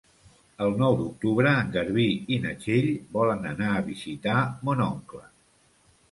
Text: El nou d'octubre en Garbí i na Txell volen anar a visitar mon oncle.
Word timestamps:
El 0.67 0.71
nou 0.77 0.93
d'octubre 0.99 1.49
en 1.57 1.67
Garbí 1.75 2.05
i 2.35 2.39
na 2.45 2.53
Txell 2.63 2.87
volen 3.17 3.45
anar 3.51 3.67
a 3.75 3.83
visitar 3.91 4.39
mon 4.71 4.81
oncle. 4.87 5.21